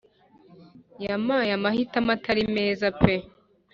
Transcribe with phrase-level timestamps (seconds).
[1.05, 3.13] Yamaye amahitamo Atari meza pe